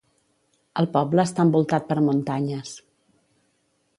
[0.83, 2.75] El poble està envoltat per muntanyes.